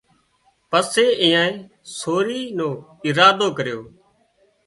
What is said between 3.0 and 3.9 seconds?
ارادو ڪريو